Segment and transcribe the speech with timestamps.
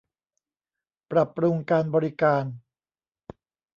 [1.11, 2.43] ปรับปรุงการบริการ